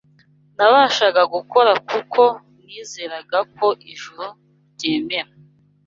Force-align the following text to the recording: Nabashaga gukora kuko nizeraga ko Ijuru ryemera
Nabashaga 0.57 1.21
gukora 1.33 1.71
kuko 1.89 2.21
nizeraga 2.65 3.39
ko 3.57 3.67
Ijuru 3.93 4.25
ryemera 4.73 5.31